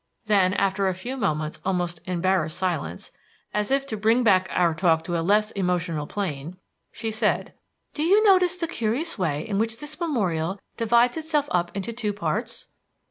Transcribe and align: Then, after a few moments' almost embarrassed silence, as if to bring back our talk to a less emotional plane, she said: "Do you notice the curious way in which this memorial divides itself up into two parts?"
Then, 0.25 0.55
after 0.55 0.87
a 0.87 0.95
few 0.95 1.15
moments' 1.15 1.59
almost 1.63 1.99
embarrassed 2.05 2.57
silence, 2.57 3.11
as 3.53 3.69
if 3.69 3.85
to 3.85 3.95
bring 3.95 4.23
back 4.23 4.47
our 4.49 4.73
talk 4.73 5.03
to 5.03 5.15
a 5.15 5.21
less 5.21 5.51
emotional 5.51 6.07
plane, 6.07 6.57
she 6.91 7.11
said: 7.11 7.53
"Do 7.93 8.01
you 8.01 8.23
notice 8.23 8.57
the 8.57 8.67
curious 8.67 9.19
way 9.19 9.47
in 9.47 9.59
which 9.59 9.77
this 9.77 9.99
memorial 9.99 10.59
divides 10.75 11.17
itself 11.17 11.47
up 11.51 11.69
into 11.77 11.93
two 11.93 12.13
parts?" 12.13 12.65